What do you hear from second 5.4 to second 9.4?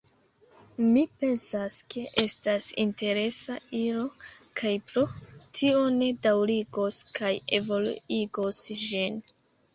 tio ni daŭrigos kaj evoluigos ĝin.